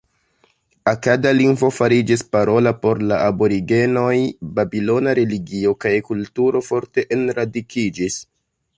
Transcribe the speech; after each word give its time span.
Akada 0.91 1.33
lingvo 1.39 1.69
fariĝis 1.75 2.23
parola 2.37 2.73
por 2.87 3.03
la 3.13 3.21
aborigenoj, 3.27 4.15
babilona 4.57 5.17
religio 5.23 5.77
kaj 5.87 5.95
kulturo 6.11 6.67
forte 6.73 7.09
enradikiĝis. 7.21 8.23